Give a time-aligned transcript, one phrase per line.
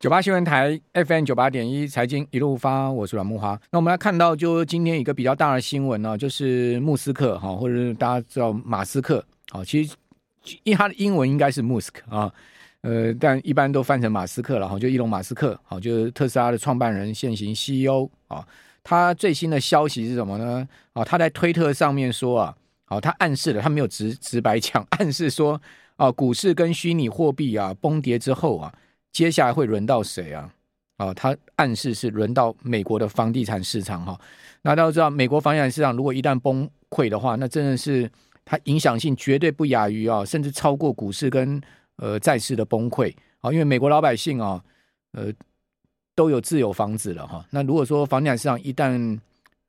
[0.00, 3.58] 九八新闻台 FM 九八点一财经一路发，我是阮慕驊。
[3.70, 9.94] 那我们来看到，就今天一个比较大的新闻呢，就是穆斯克哈，或者是大家知道马斯克啊，其实
[10.62, 12.32] 因为他的英文应该是 Musk 啊，
[12.80, 18.42] 呃，但一般都翻成马斯克了哈，就伊隆马斯克，好，就是特斯拉的创办人、现行 CEO 啊。
[18.82, 20.66] 他最新的消息是什么呢？
[20.94, 22.56] 啊，他在推特上面说啊，
[22.86, 25.60] 啊，他暗示了，他没有直直白讲， 暗示说
[25.96, 28.72] 啊，股市跟虚拟货币啊崩跌之后啊。
[29.12, 30.52] 接下来会轮到谁啊？
[30.96, 34.20] 啊，他暗示是轮到美国的房地产市场哈。
[34.60, 38.10] 那大家知道，美国房地产市场如果一旦崩溃的话，那真的是
[38.44, 41.58] 它影响性绝对不亚于啊，甚至超过股市跟
[41.96, 43.50] 呃债市的崩溃啊。
[43.50, 44.62] 因为美国老百姓啊，
[45.12, 45.32] 呃，
[46.14, 47.42] 都有自有房子了哈。
[47.48, 49.18] 那如果说房地产市场一旦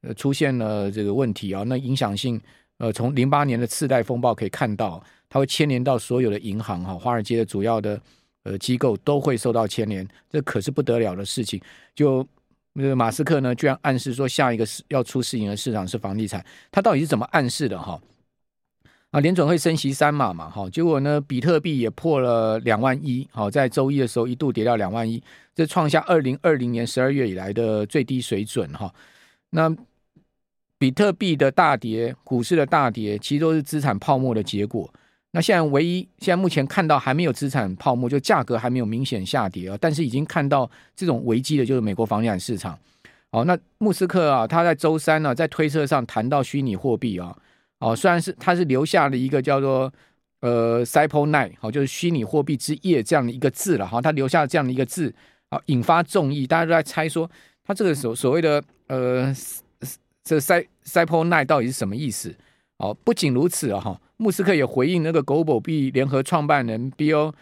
[0.02, 2.40] 呃出现了这个问题啊，那影响性
[2.78, 8.00] 呃，从零八年的次贷风暴可以看到，它会牵连到所有的银行哈，华尔街的主要的。
[8.44, 11.62] 呃，机构都会受到牵连，这可是不得了的事情。
[11.94, 12.28] 就
[12.74, 18.02] 那个马斯克呢，居然暗示说下一个要出事情的市场是房地产，他到底是怎么暗示的哈？
[19.12, 25.22] 啊，联准会升息三码嘛，哈，结果呢，比特币也破了两万一，好，在周一的时候一度跌到两万一，
[25.54, 28.92] 这创下二零二零年十二月以来的最低水准哈。
[29.50, 29.76] 那
[30.78, 34.92] 比特币的大跌，股市的大跌，其实都是资产泡沫的结果。
[35.34, 42.78] 那现在唯一现在目前看到还没有资产泡沫，就价格还没有明显下跌啊，但是已经看到这种危机的，就是美国房地产市场。
[43.30, 47.34] 哦，那穆斯克啊，他在周三呢、在推特上谈到虚拟货币啊，
[47.80, 49.90] 哦，虽然是他是留下了一个叫做
[50.42, 55.14] 呃 “Cyber Night”，好，就是虚拟货币之夜这样的一个字了哈，他留下了这样的一个字
[55.48, 57.32] 啊，引发众议，大家都在猜说
[57.64, 59.34] 他这个所所谓的呃
[60.26, 62.36] 这 c y p o n i g h t 到底是什么意思？
[62.80, 64.02] 哦，不仅如此啊，哈。
[64.22, 67.34] 莫斯科也回应那个狗狗币联合创办人 Bill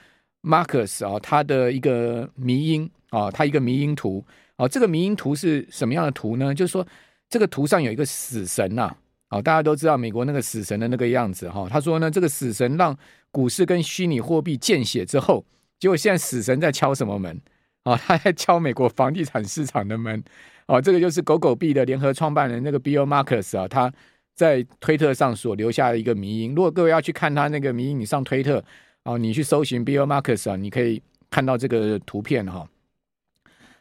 [0.42, 6.56] Marcus 啊，他的一个迷因啊，他一个迷因图啊，这个迷因图是什么样的图呢？
[6.56, 6.88] 就是说
[7.28, 8.96] 这个图上有一个死神呐，
[9.28, 11.68] 啊，大家都知道美国那个死神的那个样子哈。
[11.70, 12.98] 他说呢，这个死神让
[13.30, 15.44] 股市跟虚拟货币见血之后，
[15.80, 17.42] 结果现在死神在敲什么门
[17.84, 17.98] 啊？
[17.98, 20.23] 他在敲美国房地产市场的门
[20.66, 20.80] 啊。
[20.80, 23.92] 这个就是狗狗币的联合创办人那个 Bill Marcus 啊，他。
[24.39, 28.64] 在推特上所留下的一个迷因，如果各位要去看他那个迷因，你上推特
[29.04, 32.66] 啊，你去搜寻 Bill Marcus 啊，你可以看到这个图片哈。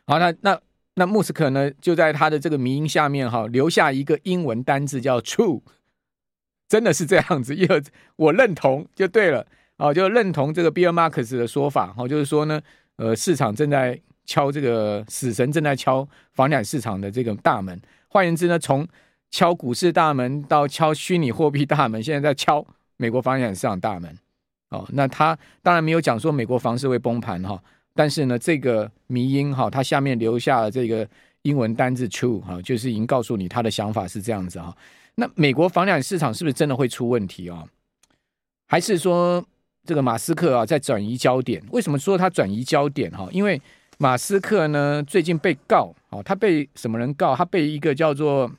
[0.05, 0.61] 好，那那
[0.95, 5.63] 那穆斯克呢，就在他的这个迷因下面哈，留下一个英文单字叫 “true”，
[6.69, 7.81] 真的是这样子， 因为
[8.17, 9.47] 我认同就对了。
[9.77, 12.61] 啊，就认同这个 Bill Marcus 的说法哈，就是说呢，
[12.97, 13.97] 呃，市场正在
[14.27, 18.85] 敲这个死神正在敲房产市场的这个大门，换言之呢，从
[19.31, 22.65] 敲股市大门到敲虚拟货币大门， 现在在敲
[22.97, 24.17] 美国房地产市场大门。
[24.71, 27.59] 哦，那他当然没有讲说美国房市会崩盘哈，
[27.95, 31.09] 但是呢，这个迷因哈，他下面留下了这个
[31.43, 34.77] 英文单字 “true” 哈，就是已经告诉你他的想法是这样子哈。
[35.15, 37.65] 那美国房地产市场是不是真的会出问题啊？
[38.67, 39.43] 还是说
[39.87, 41.63] 这个马斯克啊在转移焦点？
[41.71, 43.27] 为什么说他转移焦点哈？
[43.33, 43.59] 因为
[43.97, 47.35] 马斯克呢最近被告，哦，他被什么人告？
[47.35, 48.53] 他被一个叫做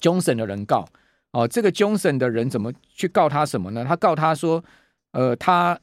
[0.00, 0.86] Johnson 的人告。
[1.32, 3.86] 哦，这个 Johnson 的人怎么去告他什么呢？
[3.88, 4.62] 他告他说，
[5.12, 5.80] 呃，他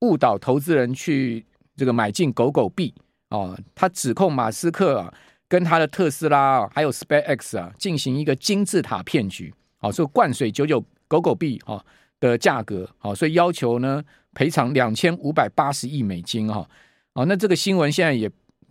[0.00, 2.94] 误导投资人去这个买进狗狗币。
[3.30, 5.14] 哦，他指控马斯克啊
[5.48, 11.82] 跟他的特斯拉啊还有 SpaceX 啊进行一个金字塔骗局，哦，说灌水九九狗狗币哦
[12.18, 14.02] 的价格，哦，所以要求呢
[14.34, 16.68] 赔偿两千五百八十亿美金哈，
[17.14, 18.30] 哦，那这个新闻现在也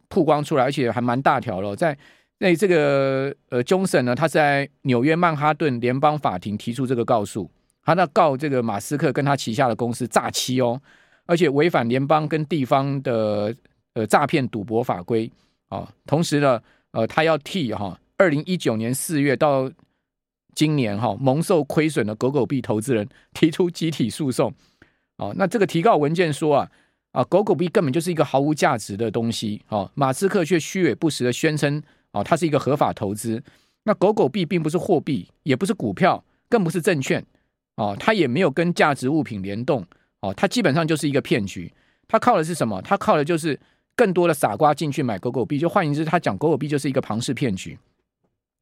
[0.10, 1.98] 曝光出来，而且还蛮大条了，在。
[2.42, 7.52] 那这个呃，Johnson 呢，他在纽约曼哈顿联邦法庭提出这个告诉，
[7.84, 10.82] 他那告这个马斯克跟他旗下的公司诈欺哦，
[11.26, 13.54] 而且违反联邦跟地方的
[13.94, 15.30] 呃诈骗赌博法规
[15.68, 16.62] 啊、同时呢，
[16.92, 19.70] 呃，他要替哈二零一九年四月到
[20.56, 24.54] 今年哈、蒙受亏损的狗狗币投资人 提出集体诉讼。
[25.18, 26.72] 哦，那这个提告文件说啊
[27.12, 29.62] 啊，狗狗币根本就是一个毫无价值的东西。
[29.68, 31.84] 哦，马斯克却虚伪不实的宣称。
[32.12, 33.42] 哦，它是一个合法投资。
[33.84, 37.26] 那狗狗币并不是货币，也不是股票，更不是证券。
[37.76, 39.86] 哦，它也没有跟价值物品联动。
[40.20, 41.72] 哦，它基本上就是一个骗局。
[42.08, 42.82] 它靠的是什么？
[42.82, 43.58] 它靠的就是
[43.96, 45.58] 更多的傻瓜进去买狗狗币。
[45.58, 47.78] 就换言之，他讲狗狗币就是一个庞氏骗局。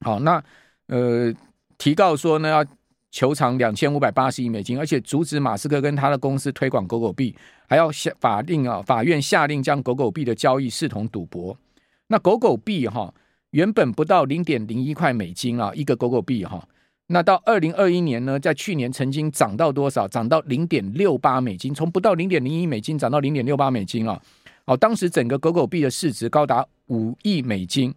[0.01, 0.43] 好，那
[0.87, 1.33] 呃，
[1.77, 2.65] 提告说呢，要
[3.09, 7.35] 求偿两千五百八十亿美金，而且阻止马斯克跟他的公司推广狗狗币，
[7.67, 11.57] 还要下法令啊，法院下令将狗狗币的交易视同赌博。
[12.07, 13.11] 那狗狗币哈。
[13.57, 16.63] 原本不到零点零一块美金啊，一个狗狗币哈，
[17.07, 20.07] 那到二零二一年呢，在去年曾经涨到多少？
[20.07, 24.21] 涨到零点六八美金，从不到零点零一美金涨到零点六八美金了。
[24.65, 27.91] 哦，当时整个狗狗币的市值高达五亿美金，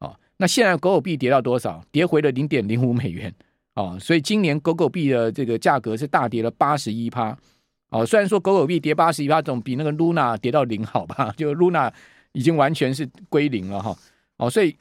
[0.00, 1.82] 哦，那现在狗狗币跌到多少？
[1.90, 3.34] 跌回了零点零五美元，
[3.72, 7.34] 哦，所以今年狗狗币的这个价格是大跌了八十一趴，
[7.88, 11.32] 哦，虽然说狗狗币跌八十一趴总比那个 Luna 跌到零好吧？
[11.38, 11.90] 就 Luna
[12.32, 13.96] 已经完全是归零了哈，
[14.36, 14.76] 哦，所以。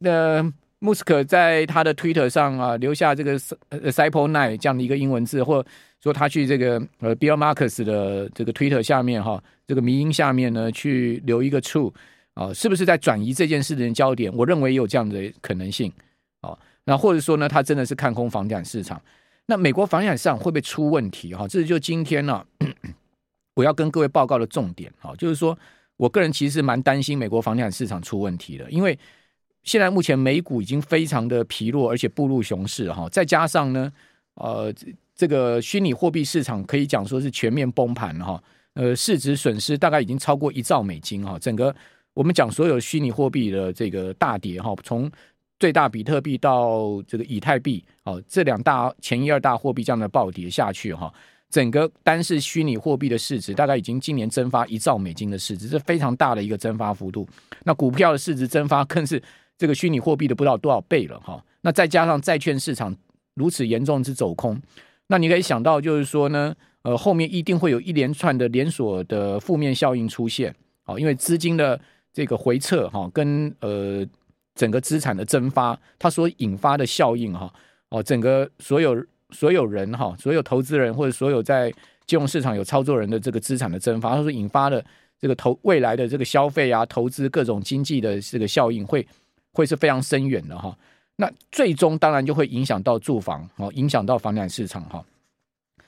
[0.00, 5.64] 呃穆斯克在他的 Twitter 上啊，留下这个 Cypher Nine 这样的一个英文字，或
[6.00, 11.92] 说他去这个呃 Bill Marcus 的这个 Twitter 下面哈，这个迷因下面呢，去留一个 True
[12.34, 14.32] 啊，是不是在转移这件事的焦点？
[14.36, 15.92] 我认为也有这样的可能性
[16.42, 16.56] 啊。
[16.84, 19.02] 那或者说呢，他真的是看空房地产市场？
[19.46, 21.34] 那美国房地产市场会不会出问题？
[21.34, 22.46] 哈，这是就今天呢，
[23.56, 25.58] 我要跟各位报告的重点哈，就是说
[25.96, 28.96] 我个人其实蛮担心美国房地产市场出问题的，因为。
[29.64, 33.92] 现在目前美股已经非常的疲弱，而且步入熊市哈，再加上呢，
[34.34, 34.72] 呃，
[35.14, 41.74] 这个虚拟货币市场可以讲说是全面崩盘哈，呃，市值损失大概已经超过一兆美金哈，整个
[42.14, 45.10] 我们讲所有虚拟货币的这个大跌哈，从
[45.58, 51.12] 最大比特币到这个以太币哦，这两大前一二大货币这样的暴跌下去哈，
[51.50, 57.28] 整个单是虚拟货币的市值大概已经今年蒸发一兆美金的市值，这非常大的一个蒸发幅度，
[57.64, 59.22] 那股票的市值蒸发更是。
[59.58, 62.96] 这个虚拟货币的不知道多少倍了哈，那再加上债券市场
[63.34, 64.56] 如此严重之走空，
[65.08, 70.54] 那你可以想到就是说呢，呃，后面一定会有一连串的连锁的负面效应出现，
[70.96, 71.78] 因为资金的
[72.12, 74.06] 这个回撤哈，跟呃
[74.54, 77.52] 整个资产的蒸发，它所引发的效应哈，
[77.88, 81.68] 哦，整个所有所有人哈，所有投资人或者所有在
[82.06, 84.84] 金融市场有操作人的这个资产的蒸发，它所引发的
[85.20, 89.04] 这个投未来的这个消费啊、投资各种经济的这个效应会。
[89.52, 90.76] 会是非常深远的哈，
[91.16, 95.04] 那最终当然就会影响到住房哦，影响到房地产市场哈。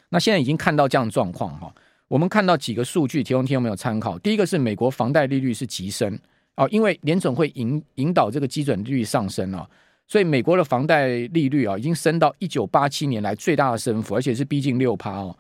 [0.09, 1.73] 那现在已经看到这样的状况哈，
[2.09, 4.19] 我们看到几个数据，提供听众朋友参考。
[4.19, 6.19] 第一个是美国房贷利率是急升
[6.57, 9.69] 哦，因为联准会引引导这个基准利率上升啊，
[10.09, 15.37] 所以美国的房贷利率啊已经升到一九八七年来最大的升幅，而且是逼近六趴哦。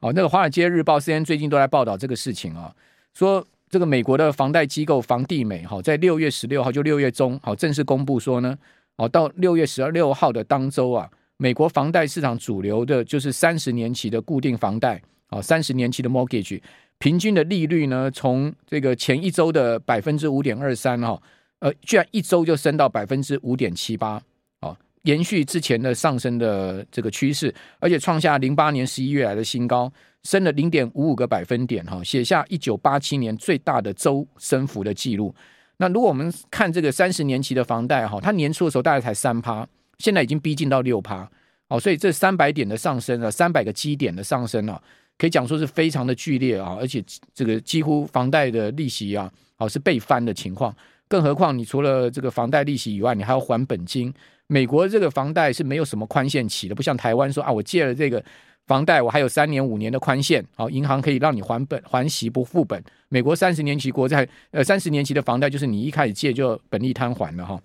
[0.00, 2.74] 哦，那个《华尔街日报》虽然最近都在报道这个事情啊，
[3.14, 3.46] 说。
[3.70, 8.58] 这个美国的房贷机构房地美哈，在六月十六号就六月中好正式公布说呢，
[8.96, 16.60] 哦到六月十六号的当周啊，美国房贷市场主流的就是三十年期的固定房贷啊，三十年期的 mortgage
[16.98, 21.22] 平均的利率呢，从这个前一周的百分之五点二三哈，
[21.60, 24.20] 呃，居然一周就升到百分之五点七八，
[24.62, 29.90] 哦，延续之前的上升的这个趋势，而且创下零八年十一月来的新高。
[30.24, 35.34] 升了零点五五个百分点，哈，写下一九八七年最大的周升幅的记录。
[35.78, 39.66] 那如果我们看这个三十年期的房贷，哈，它年初的时候大概才三趴，
[39.98, 41.26] 现在已经逼近到六趴，
[41.68, 44.78] 哦，所以这三百点的上升啊，三百个基点的上升啊，
[45.16, 47.02] 可以讲说是非常的剧烈啊，而且
[47.32, 50.74] 这个几乎房贷的利息啊，哦是倍翻的情况。
[51.08, 54.12] 更何况你除了这个房贷利息以外，你还要还本金。
[54.48, 58.22] 美国这个房贷是没有什么宽限期的，不像台湾说啊，我借了这个。
[58.66, 62.82] 房贷我还有三年五年的宽限，好，银行可以让你还本还息不付本。
[63.08, 67.60] 美国三十年期国债，呃，三十年期的房贷就是你一开始借就本利摊还了哈。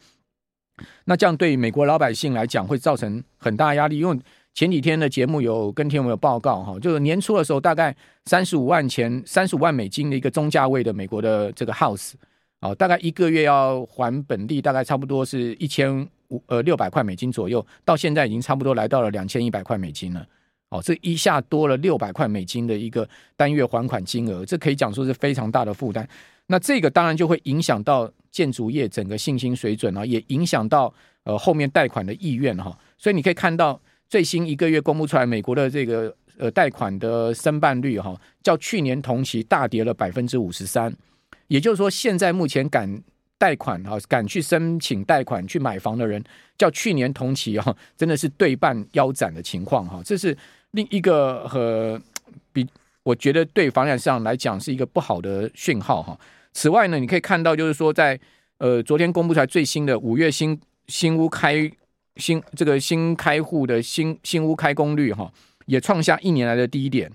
[1.05, 4.19] 那这样对美国老百姓来讲会造成很大压力，因为
[4.55, 7.95] 前几天的节目有跟天文有报告哈，就是年初的时候大概
[8.25, 12.13] 三十五万钱，三十五万美金的一个中价位的美国的这个 house，
[12.61, 20.25] 哦，大概一个月要还本利大概差不多是一千五呃六百块美金左右，到现在已经差不多来到了两千一百块美金了。
[20.69, 26.07] 哦，这一下多了六百块美金的一个单月还款金额，这可以讲说是非常大的负担。
[26.47, 30.93] 那这个当然就会影响到建筑业整个信心水准啊，也影响到
[31.23, 32.77] 呃后面贷款的意愿哈。
[32.97, 40.95] 所以你可以看到最新一个月公布出来，美国的这个呃贷款的申办率哈，较去年同期大跌了百分之五十三。
[41.47, 43.01] 也就是说，现在目前敢
[43.37, 46.23] 贷款哈，敢去申请贷款去买房的人，
[46.57, 50.37] 较去年同期哈，真的是对半腰斩的情况哈，这是。
[50.71, 51.97] 另一个和
[52.51, 52.67] 比，
[53.01, 56.19] 我觉得对房产市场来讲是一个不好的讯号哈。
[56.51, 58.19] 此外呢，你可以看到，就是说在
[58.57, 61.71] 呃昨天公布出来最新的五月新新屋开
[62.17, 65.31] 新这个新开户的新新屋开工率哈，
[65.65, 67.09] 也创下一年来的低点。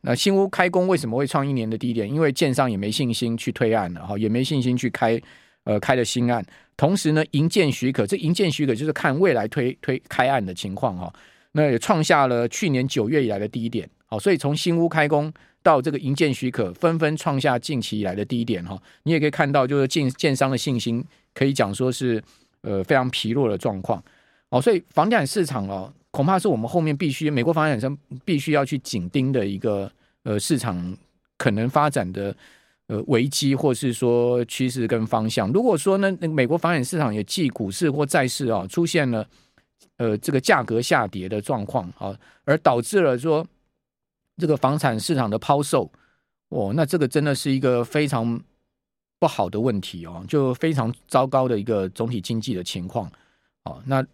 [0.00, 2.08] 那新屋开工为什么会创一年的低点？
[2.08, 5.20] 因为建商也没信心去推案了哈，也没信心去开
[5.64, 6.44] 呃开的新案。
[6.76, 11.12] 同时呢，营建许可这营建许可就是看未来推推开案的情况哈。
[11.52, 15.30] 那也创下了去年九月以来的低点，好，所以从新屋开工
[15.62, 18.80] 到这个营建许可，纷纷创下近期以来的低点哈。
[19.02, 22.22] 你也可以看到，就是建建商的信心可以讲说是
[22.62, 24.02] 呃非常疲弱的状况，
[24.48, 29.90] 哦，所以房地产市场哦，恐怕是我们后面必须美国房产商必须要去紧盯的一个
[30.22, 30.96] 呃市场
[31.38, 32.36] 可能发展的
[32.86, 35.50] 呃危机，或是说趋势跟方向。
[35.50, 39.26] 如果说呢，那个美国房产市场也继股市或债市啊出现了
[39.96, 43.46] 呃这个价格下跌的状况啊，而导致了说
[44.36, 45.90] 这个房产市场的抛售，
[46.50, 48.38] 哦，那这个真的是一个非常
[49.18, 53.10] 不好的问题哦，就非常糟糕的一个总体经济的情况
[53.64, 54.04] 哦，那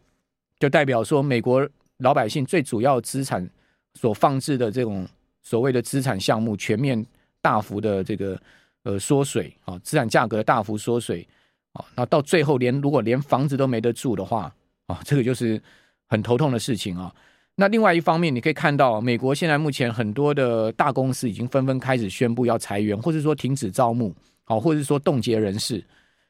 [0.60, 3.48] 就代表说美国老百姓最主要资产
[3.94, 5.06] 所放置的这种
[5.42, 7.04] 所谓的资产项目全面
[7.40, 8.40] 大幅的这个
[8.82, 11.26] 呃缩水啊，资产价格大幅缩水
[11.72, 14.52] 啊，那到最后连如果连房子都没得住的话
[14.86, 15.60] 啊，这个就是
[16.08, 17.14] 很头痛的事情啊。
[17.54, 24.14] 那另外一方面，你可以看到美国现在目前很多的大公司已经纷纷开始宣布要裁员，或者说停止招募。
[24.44, 25.84] 好，或者说冻结人事，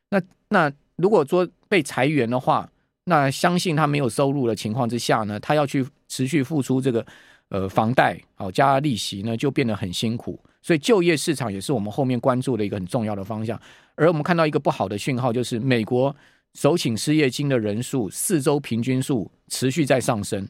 [0.08, 2.68] 那那如果说被裁员的话，
[3.09, 7.05] 那相信他没有收入的情况之下呢，他要去持续付出这个
[7.49, 10.38] 呃房贷，好加利息呢，就变得很辛苦。
[10.61, 13.59] 所以就业市场也是我们后面关注的一个很重要的方向。
[13.95, 16.15] 而我们看到一个不好的讯号，就是美国
[16.55, 20.47] 首请失业金的人数四周平均数持续在上升。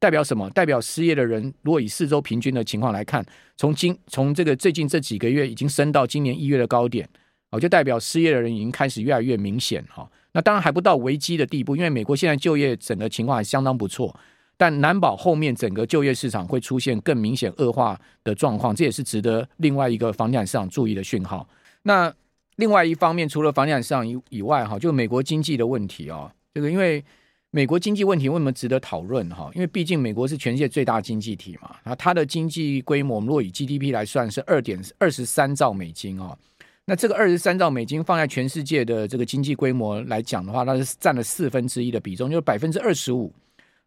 [0.00, 0.48] 代表什么？
[0.50, 3.24] 代表失业的人，如果以四周平均的情况来看，
[3.56, 7.06] 从今从这个最近这几个月已经升到今年一月的高点，
[7.50, 10.08] 哦，就代表失业的人已经开始越来越明显哈。
[10.32, 14.14] 那当然还不到危机的地步，因为美国现在就业整个情况还相当不错，
[14.56, 21.48] 但难保后面整个就业市场会出现更明显恶化的状况，这也是值得另外一个房地产市场注意的讯号。
[21.82, 22.12] 那
[22.56, 27.04] 另外一方面，除了房地产市场以以外哈，就美国经济的问题啊，这个因为。
[27.50, 29.26] 美国经济问题为什么值得讨论？
[29.30, 36.36] 哈，因为毕竟美国是全世界最大经济体嘛，那它的经济规模，我们若以 GDP 来算是二点二十三兆美金哦，
[36.88, 43.30] 那这个二十三兆美金放在全世界的这个经济规模来讲的话，那是占了四分之一的比重，就是百分之二十五。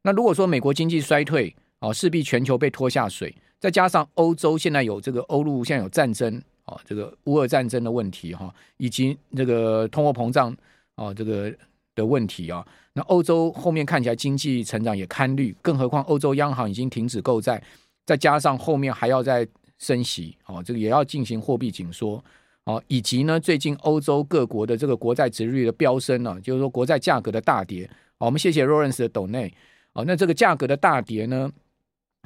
[0.04, 10.56] 那如果说美国经济衰退，哦，势必全球被拖下水，再加上欧洲现在有这个欧陆现在有战争，哦，这个乌俄战争的问题哈，以及这个通货膨胀，
[10.96, 11.52] 哦，这个。
[11.94, 17.62] 的问题啊，那欧洲后面看起来经济成长也堪虑，更何况欧洲央行已经停止购债，
[18.06, 19.46] 再加上后面还要再
[19.78, 22.24] 升息，哦，这个也要进行货币紧缩，
[22.66, 27.90] 哦，以及呢，最近欧洲各国的这个国债殖利率的飙升呢，就是说国债价格的大跌，
[28.20, 29.52] 哦，我们谢谢 Lawrence 的斗内，
[29.94, 31.52] 哦，那这个价格的大跌呢，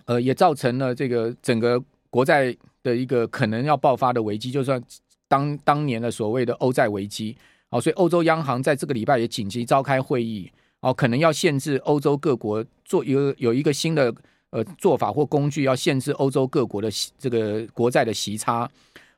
[0.06, 4.82] 呃，也造成了这个整个国债的一个可能要爆发的危机，就算
[5.28, 7.36] 当当年的所谓的欧债危机。
[7.70, 10.50] 哦，所以欧洲央行在这个礼拜也紧急召开会议，
[10.82, 14.14] 哦，可能要限制欧洲各国做一个有一个新的
[14.52, 18.70] 呃做法或工具，要限制欧洲各国的这个国债的息差。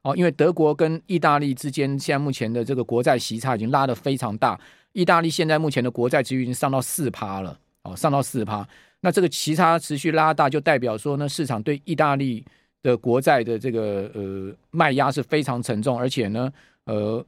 [0.08, 4.58] 哦，因为德国跟意大利之间现在目前的这个国债息差已经拉得非常大，
[4.94, 8.68] 意大利现在目前的国债殖率已经上到四趴了，哦，上到四趴。
[9.02, 12.46] 那这个息差持续拉大，就代表说呢，市场对意大利
[12.82, 16.52] 的国债的这个呃卖压是非常沉重，而且呢，
[16.86, 17.26] 呃。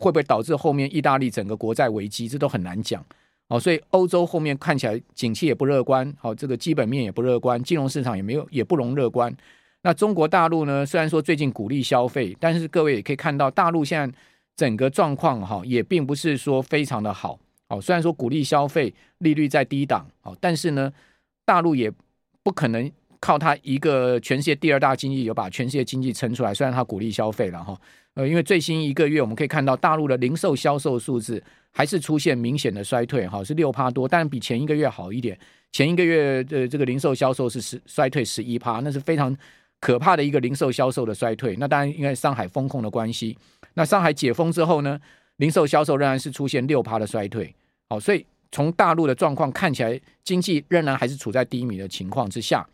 [0.00, 2.28] 会不会导致后面意大利整个国债危机？
[2.28, 3.04] 这都很难讲。
[3.48, 9.36] 哦，所以欧洲后面看起来景气也不乐观，好，这个基本面也不乐观，金融市场也没有也不容乐观。
[9.82, 10.84] 那中国大陆呢？
[10.84, 14.18] 虽然说最近鼓励消费，但是各位也可以看到，大陆现在
[14.56, 17.38] 整个状况哈，也并不是说非常的好。
[17.68, 20.92] 哦，虽然说鼓励消费，利率在低档，哦，但是呢，
[21.44, 21.92] 大陆也
[22.42, 26.52] 不可能靠它一个全世界第二大经济有把全世界经济撑出来。
[26.52, 27.78] 虽然它鼓励消费了哈。
[28.14, 35.38] 呃，因为最新一个月我们可以看到，大陆的零售销售数字还是出现明显的衰退，哈，是六趴多，但比前一个月好一点。
[35.70, 39.36] 前一个月的这个零售销售是十衰退十一趴，那是非常
[39.80, 41.56] 可怕的一个零售销售的衰退。
[41.56, 43.36] 那当然，因为上海封控的关系，
[43.74, 45.00] 那上海解封之后呢，
[45.36, 47.54] 零售销售仍然是出现六趴的衰退。
[47.88, 52.66] 好，所以从大陆的状况看起来，经济仍然还是处在低迷的情况之下。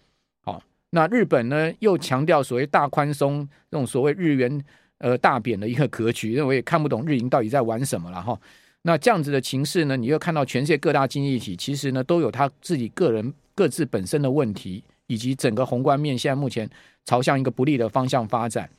[0.45, 4.65] 好，那日本呢，又强调所谓大宽松，这种所谓日元。
[4.99, 8.39] 呃，大贬的一个格局，因为我也看不懂日银到底在玩什么了哈。
[8.83, 16.69] 那这样子的情势呢，你又看到全世界各大经济体其实呢都有他自己个人各自本身的问题，以及整个宏观面现在目前
[17.05, 18.71] 朝向一个不利的方向发展。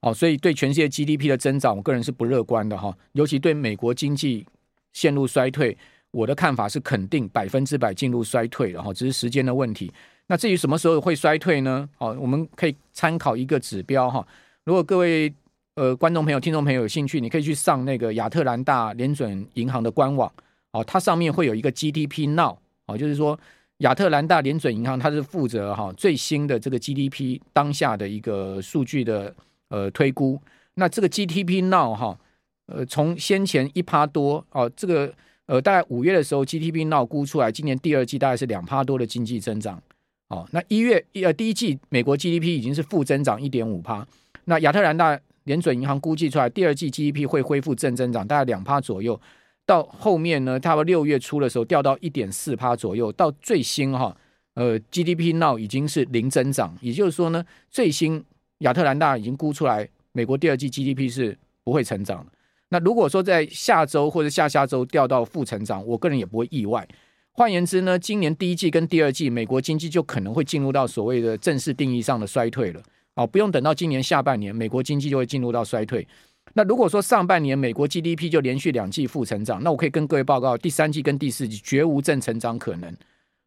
[0.00, 2.96] 哦，所以对全世界 GDP 的增长，我个人是不乐观的哈。
[3.12, 4.46] 尤其对美国经济
[4.92, 5.76] 陷入衰退，
[6.12, 9.92] 我的看法是肯定百分之百进入衰退的哈，只是时间的问题。
[10.28, 11.88] 那至于什么时候会衰退呢？
[11.98, 14.24] 哦，我们可以参考一个指标哈。
[14.64, 15.32] 如果各位
[15.74, 20.32] 呃观众朋友、听众朋友有兴趣，你可以去上那个亚特兰大联准银行的官网
[20.70, 23.36] 哦，它上面会有一个 GDP Now 哦，就是说
[23.78, 29.32] 亚特兰大联准银行它是负责哈最新的这个 GDP 当下的一个数据的
[29.68, 30.40] 呃推估。
[30.74, 32.18] 那这个 GDP Now 哈
[32.66, 35.12] 呃从先前一趴多哦，这个
[35.46, 39.80] 呃大概五月的时候 GDP Now 估出来，今年第二季大概是两趴多的经济增长
[40.28, 40.46] 哦。
[40.50, 44.06] 那一月呃第一季美国 GDP 已经是负增长一点五趴。
[44.46, 49.20] 那亚特兰大联准银行估计出来，第二季 GDP 会恢复正增长，大概两趴左右。
[49.68, 54.16] 到后面呢，差不多六月初的时候掉到一点四趴左右，到最新哈，
[54.54, 58.24] 呃，GDP now 已经是零增长，也就是说呢，最新
[58.60, 62.26] 亚特兰大已经估出来，美国第二季 GDP 是不会成长。
[62.70, 66.88] 那如果说在下周或者下下周掉到负成长，我个人也不会意外。
[67.32, 72.82] 换言之呢，今年第一季跟第二季，美国经济就可能会进入到所谓的正式定义上的衰退了。
[73.16, 76.08] 哦，不用等到今年下半年，美国经济就会进入到衰退。
[76.54, 82.94] 那如果说上半年美国 GDP 就连续两季负成长，那我可以跟各位报告，第三季跟第四季绝无正成长可能。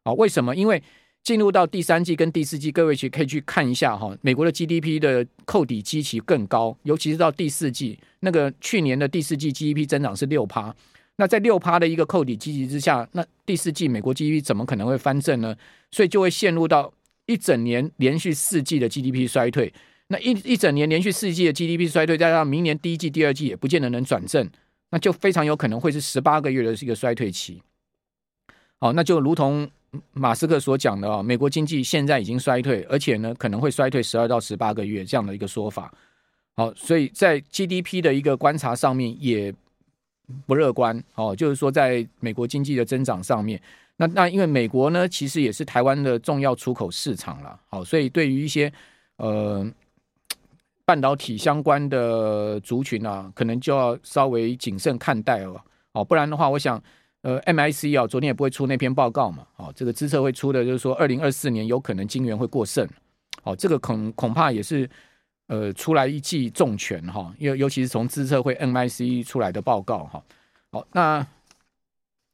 [0.04, 0.54] 啊，为什么？
[0.56, 0.82] 因为
[1.22, 10.74] 进入到第三季跟第四季，各位去可以去看一下哈，美国的 GDP 的扣底基期更高，尤其是到第四季，那个去年的第四季 GDP 增长是六趴，
[11.16, 15.54] 那在六趴的一个扣底基期之下，那第四季美国 GDP 怎么可能会翻正呢？
[15.92, 16.92] 所以就会陷入到
[17.26, 19.72] 一整年连续四季的 GDP 衰退。
[20.12, 24.46] 那一一整年连续四季的 GDP 衰退，加上明年第一季、第二季也不见得能转正，
[24.90, 27.62] 那就非常有可能会是十八个月的一个衰退期。
[28.78, 29.66] 好，那就如同
[30.12, 35.90] 马斯克所讲的啊，美国经济现在已经衰退，而且呢可能会衰退十二到十八个月这样的一个说法。
[36.54, 39.50] 好，所以在 GDP 的一个观察上面也
[40.44, 41.02] 不乐观。
[41.14, 43.58] 哦，就是说在美国经济的增长上面，
[43.96, 47.58] 那那因为美国呢其实也是台湾的重要出口市场了。
[47.70, 48.70] 好，所以对于一些
[49.16, 49.66] 呃。
[50.84, 56.82] 半导体相关的族群啊，可能就要稍微谨慎看待了哦，不然的话，我想，
[57.22, 62.88] 呃，MIC 啊，昨天也不会出那篇报告嘛，哦，这个资策会出的，就是说，二零二四年有可能晶圆会过剩，
[63.44, 64.88] 哦，这个恐恐怕也是，
[65.46, 70.24] 呃，出来一记重拳哈，尤尤其是从资策会 MIC 出来的报告哈，
[70.72, 71.24] 好，那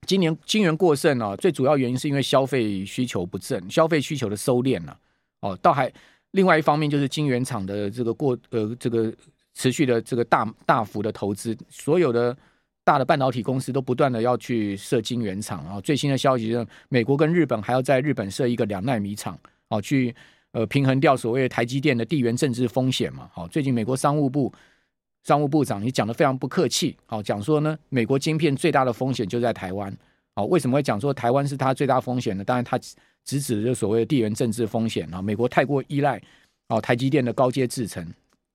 [0.06, 4.98] 今年晶圆过剩啊，最主要原因是因为消费需求不振，消费需求的收敛了，
[5.40, 5.92] 哦，倒还。
[6.32, 9.12] 另外一方面就是晶圆厂的这个过呃这个
[9.54, 12.36] 持续的这个大大幅的投资，所有的
[12.84, 15.80] 大的半导体公司都不断的要去设晶圆厂啊。
[15.80, 20.14] 最新的消息是，美国跟日本还要在日本设一个两奈米厂，哦，去
[20.52, 23.30] 呃平衡掉所谓的台积电的地缘政治风险嘛。
[23.32, 24.52] 好，最近美国商务部
[25.24, 29.96] 商务部长也讲得非常不客气，好，讲说呢，美国晶片最大的风险就在台湾。
[30.34, 32.44] 好，为什么会讲说台湾是它最大风险呢？
[32.44, 32.78] 当然它。
[33.24, 36.18] 直指的就所谓的地缘政治风险啊，美国太过依赖
[36.68, 38.06] 哦台积电的高阶制程，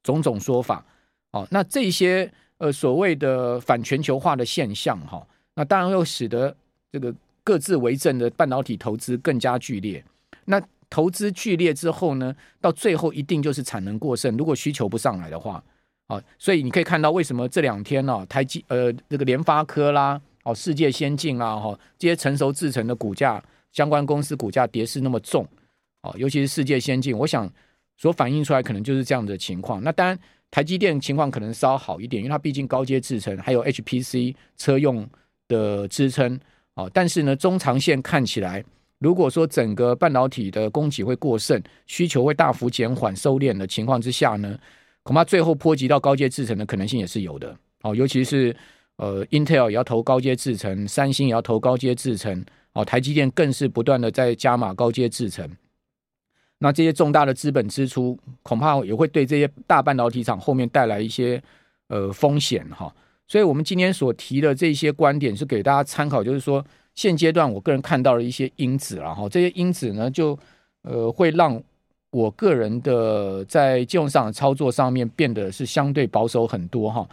[0.02, 0.84] 种种说法
[1.32, 6.56] 哦，那这些呃所谓的反全球化的现象哈，那当然又使得
[6.92, 10.04] 这个各自为政的半导体投资更加剧烈。
[10.46, 15.64] 那投资剧烈之后呢，到最后一定就是产能过剩，如果需求不上来的话，
[16.08, 23.44] 哦，所以你可以看到为什么这两天呢，台积呃这个联发科啦，哦世界先进啦哈，这些成熟制程的股价。
[23.74, 25.46] 相关公司股价跌势那么重，
[26.04, 27.52] 哦，尤其是世界先进，我想
[27.98, 29.84] 所反映出来可能就是这样的情况。
[29.84, 30.18] 那当然，
[30.52, 35.06] 台积电情况可能稍好一点，因为它毕竟高阶制程还有 HPC 车用
[35.48, 36.40] 的支撑，
[36.76, 38.64] 哦，但是呢，中长线看起来，
[39.00, 44.58] 如果说整个半导体的供给会过剩，需求会大幅减缓收敛的情况之下呢，
[45.02, 48.56] 恐怕最后波及到高阶制程的可能性也是有的，哦，尤其是
[48.98, 52.46] 呃，Intel 也要投高阶制程，三星也要投高阶制程。
[52.74, 55.48] 哦，台积电更是不断的在加码高阶制程，
[56.58, 61.42] 那这些重大的资本支出，恐怕也会对这些大半导体厂后面带来一些
[61.90, 62.94] 呃风险哈。
[63.28, 70.38] 所以，我们今天所提的这些观点是给大家参考，就是说现阶段我个人看到了一些因子了哈，这些因子呢就
[70.82, 71.62] 呃会让
[72.12, 77.08] 我个人的在金融上的操作上面变得是相对保守很多哈。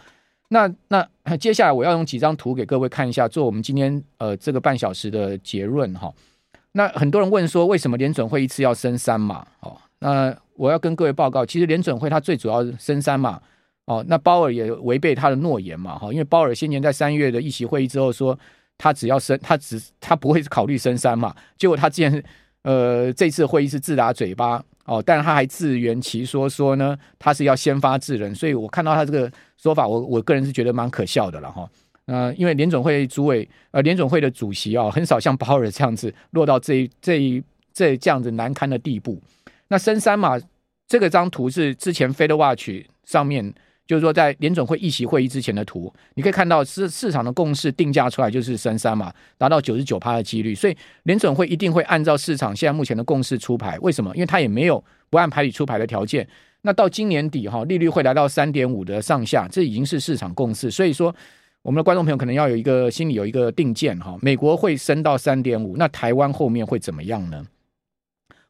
[0.53, 6.13] 那那接下来我要用几张图给各位看一下，做我们今天呃这个半小时的结论哈。
[6.73, 9.47] 那很多人问说，为什么联准会一次要升三码？
[9.61, 13.41] 哦，那我要跟各位报告，其实联准会它最主要升三码
[13.85, 14.03] 哦。
[14.09, 18.37] 那鲍尔也违背他的诺言嘛哈，因为鲍尔先前在三月的议席会议之后说，
[18.77, 22.23] 他只要升，他只他不会考虑升三码，结果他竟然
[22.63, 29.31] 呃这次会议是自打嘴巴哦，但他还自圆其说说呢，他是要先发制人，所以我看到他这个。
[29.61, 31.69] 说法我我个人是觉得蛮可笑的了哈，
[32.05, 39.21] 呃，因为联总会主委呃联总会的主席啊，很少像鲍尔这样子落到这这这这样子难堪的地步。
[39.67, 40.35] 那深山嘛
[40.87, 43.53] 这个张图是之前 FedWatch 上面，
[43.91, 53.77] 就是说在联准会议席会议之前的图，你可以看到市市场的共识定价出来就是三三嘛，达到九十九趴的几率，所以联准会一定会按照市场现在目前的共识出牌。
[53.79, 54.15] 为什么？
[54.15, 56.25] 因为他也没有不按牌理出牌的条件。
[56.61, 60.71] 那到今年底哈，利率会来到三点五的上下，这已经是市场共识。
[60.71, 61.13] 所以说，
[61.61, 67.45] 我们的观众朋友可能要有一个心里有一个定见哈，美国会升到三点五，那台湾后面会怎么样呢？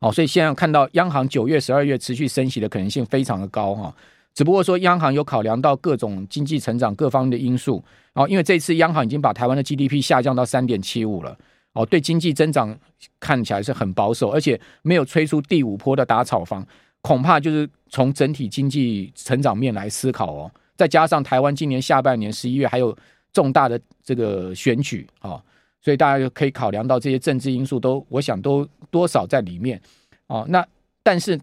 [0.02, 3.96] 哦，所以现在看到央行九月、十二月持续升息的可能性非常的高哈。
[4.34, 11.38] 只不过说央行有考量到各种经济成长各方面的因素，哦，因为这次央行已经把台湾的 GDP 下降到三点七五了，
[11.74, 12.78] 哦，对经济增长
[13.20, 16.66] 看起来是很保守，而且没有吹出第五波的打炒房，
[17.02, 22.98] 恐怕就是从整体经济成长面来思考哦，再加上台湾今年下半年十一月还有
[23.34, 25.44] 重大的这个选举啊，哦，
[25.82, 29.82] 所以大家就可以考量到这些政治因素都，我想都多少在里面，
[30.28, 30.66] 哦，那
[31.04, 31.38] 但是。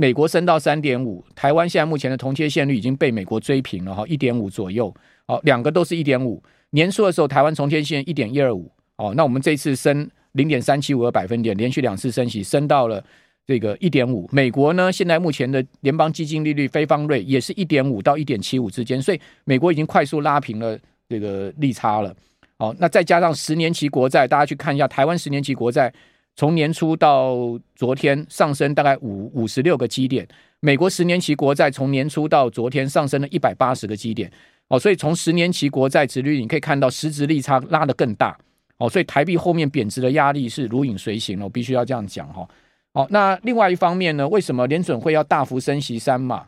[0.00, 4.94] 美国升到三点五，台湾现在目前的同贴现率已经被美国追平了哈，一点五左右，
[5.26, 6.40] 哦，两个都是一点五。
[6.70, 13.02] 年初的时候，台湾同贴现一点一二五，哦，那我们这次升零点三七五个百分点，连续两次升息，升到了
[13.44, 14.28] 这个一点五。
[14.30, 22.14] 美国呢，现在目前的联邦基金利率非方瑞也是一点五到一点七五之间，所以美国已经快速拉平了这个利差了。
[22.58, 25.92] 哦，那再加上十年期国债，大家去看一下台湾十年期国债。
[26.38, 27.36] 从年初到
[27.74, 30.24] 昨天上升大概五五十六个基点，
[30.60, 34.30] 美国十年期国债从年初到昨天上升了一百八十个基点，
[34.68, 38.38] 哦，所以从十年期国债殖率你可以看到实质利差拉得更大，
[38.76, 42.48] 哦，所以台币后面贬值的压力是如影随形了，我必须要这样讲哈。
[42.92, 46.46] 哦，那另外一方面呢，为什么联准会要大幅升息三码？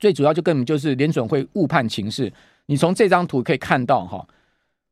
[0.00, 2.32] 最主要就根本就是联准会误判情势，
[2.66, 4.26] 你从这张图可以看到哈。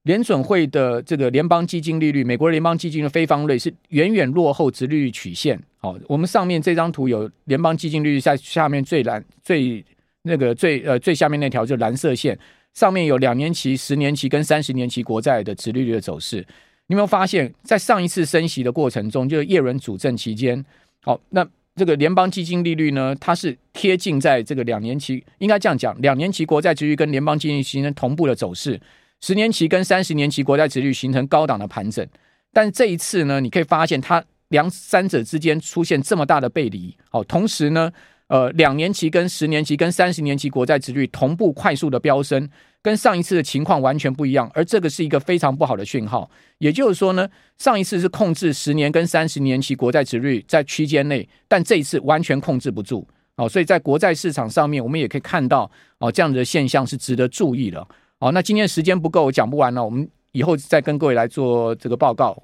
[0.04, 5.58] 联准会的这个联邦基金利率，美国联邦基金的非方瑞是远远落后殖利率曲线。
[5.78, 9.82] 好，我们上面这张图有联邦基金利率在下面最蓝最
[10.22, 12.38] 那个最呃最下面那条就蓝色线，
[12.74, 16.46] 上面有两年期、十年期跟三十年期国债的殖利率的走势。
[16.86, 20.62] 你有没有发现，在上一次升息的过程中，就是叶伦主政期间，
[21.00, 28.78] 好，那这个联邦基金利率呢，它是贴近在这个两年期，应该这样讲，两年期国债殖利率跟联邦基金形成同步的走势。
[29.26, 32.06] 十年期跟三十年期国债殖率形成高档的盘整，
[32.52, 36.94] 但这一次呢，你可以发现它两三者之间出现这么大的背离。
[37.08, 37.90] 好，同时呢，
[38.26, 42.46] 呃，两年期跟十年期跟三十年期国债殖率同步快速的飙升，
[42.82, 44.50] 跟上一次的情况完全不一样。
[44.52, 46.30] 而这个是一个非常不好的讯号。
[46.58, 53.08] 也就是说呢，上一次是控制十年跟三十年期国债殖率在区间内，但这一次完全控制不住。
[53.36, 57.88] 哦，所以在国债市场上面，我们也可以看到哦，这样的现象是值得注意的。
[58.24, 59.84] 好，那今天时间不够，我讲不完了。
[59.84, 62.42] 我们以后再跟各位来做这个报告。